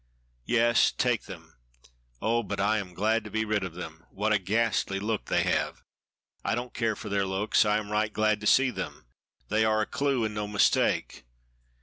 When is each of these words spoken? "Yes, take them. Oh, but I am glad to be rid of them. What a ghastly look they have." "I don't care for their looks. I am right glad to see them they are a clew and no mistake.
"Yes, 0.47 0.91
take 0.91 1.25
them. 1.25 1.57
Oh, 2.23 2.41
but 2.41 2.59
I 2.59 2.79
am 2.79 2.95
glad 2.95 3.23
to 3.23 3.29
be 3.29 3.45
rid 3.45 3.63
of 3.63 3.75
them. 3.75 4.03
What 4.09 4.33
a 4.33 4.39
ghastly 4.39 4.99
look 4.99 5.25
they 5.25 5.43
have." 5.43 5.83
"I 6.43 6.55
don't 6.55 6.73
care 6.73 6.95
for 6.95 7.07
their 7.09 7.27
looks. 7.27 7.65
I 7.65 7.77
am 7.77 7.91
right 7.91 8.11
glad 8.11 8.41
to 8.41 8.47
see 8.47 8.71
them 8.71 9.05
they 9.49 9.63
are 9.63 9.81
a 9.81 9.85
clew 9.85 10.25
and 10.25 10.33
no 10.33 10.47
mistake. 10.47 11.23